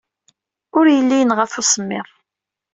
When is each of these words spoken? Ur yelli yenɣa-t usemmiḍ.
Ur 0.77 0.85
yelli 0.95 1.17
yenɣa-t 1.19 1.53
usemmiḍ. 1.59 2.07